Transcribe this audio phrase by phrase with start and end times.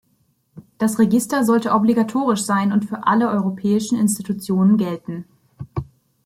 [0.79, 5.25] Das Register sollte obligatorisch sein und für alle europäischen Institutionen gelten.